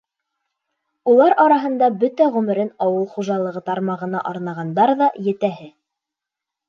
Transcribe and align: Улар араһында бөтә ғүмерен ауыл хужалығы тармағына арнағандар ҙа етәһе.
Улар 1.11 1.35
араһында 1.43 1.89
бөтә 2.03 2.29
ғүмерен 2.37 2.73
ауыл 2.87 3.05
хужалығы 3.17 3.63
тармағына 3.71 4.23
арнағандар 4.31 4.95
ҙа 5.03 5.11
етәһе. 5.33 5.69